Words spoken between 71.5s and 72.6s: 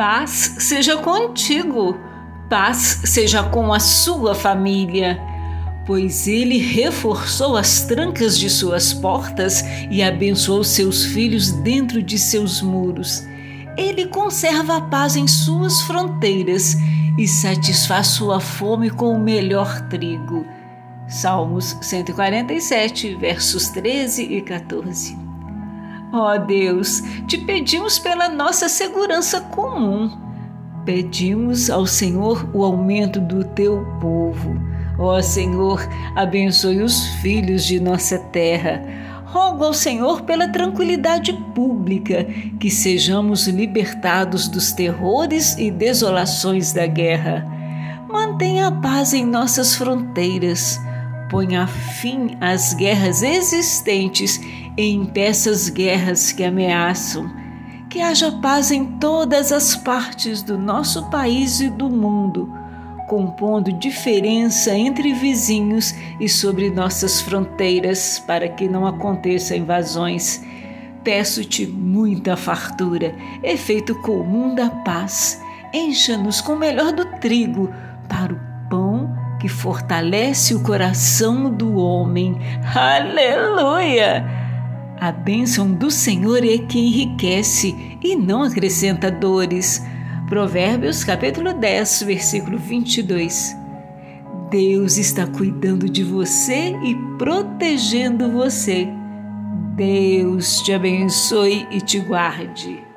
muita